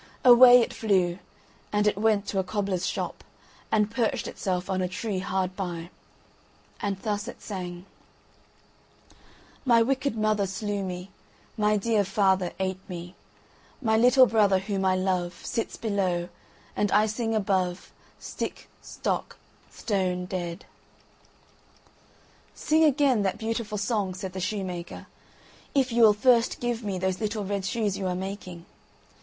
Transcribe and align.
Away 0.25 0.61
it 0.61 0.73
flew, 0.73 1.19
and 1.71 1.85
it 1.85 1.95
went 1.95 2.25
to 2.29 2.39
a 2.39 2.43
cobbler's 2.43 2.87
shop, 2.87 3.23
and 3.71 3.91
perched 3.91 4.25
itself 4.25 4.67
on 4.67 4.81
a 4.81 4.87
tree 4.87 5.19
hard 5.19 5.55
by; 5.55 5.91
and 6.79 6.97
thus 7.03 7.27
it 7.27 7.39
sang, 7.39 7.85
"My 9.63 9.83
wicked 9.83 10.17
mother 10.17 10.47
slew 10.47 10.81
me, 10.81 11.11
My 11.55 11.77
dear 11.77 12.03
father 12.03 12.51
ate 12.59 12.79
me, 12.89 13.13
My 13.79 13.95
little 13.95 14.25
brother 14.25 14.57
whom 14.57 14.85
I 14.85 14.95
love 14.95 15.45
Sits 15.45 15.77
below, 15.77 16.29
and 16.75 16.91
I 16.91 17.05
sing 17.05 17.35
above 17.35 17.91
Stick, 18.19 18.69
stock, 18.81 19.37
stone 19.69 20.25
dead." 20.25 20.65
"Sing 22.55 22.83
again 22.83 23.21
that 23.21 23.37
beautiful 23.37 23.77
song," 23.77 24.15
asked 24.19 24.33
the 24.33 24.39
shoemaker. 24.39 25.05
"If 25.75 25.91
you 25.91 26.01
will 26.01 26.13
first 26.13 26.59
give 26.59 26.83
me 26.83 26.97
those 26.97 27.21
little 27.21 27.45
red 27.45 27.65
shoes 27.65 27.99
you 27.99 28.07
are 28.07 28.15
making." 28.15 28.65